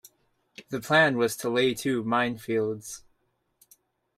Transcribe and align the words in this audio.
The 0.69 0.81
plan 0.81 1.15
was 1.15 1.37
to 1.37 1.49
lay 1.51 1.75
two 1.75 2.03
minefields. 2.03 3.03